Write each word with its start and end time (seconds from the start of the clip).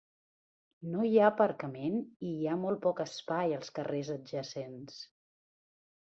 No 0.91 1.01
hi 1.07 1.17
ha 1.17 1.25
aparcament 1.33 1.97
i 2.29 2.31
hi 2.37 2.47
ha 2.47 2.55
molt 2.61 2.81
poc 2.85 3.01
espai 3.05 3.53
als 3.57 3.69
carrers 3.75 4.09
adjacents. 4.15 4.97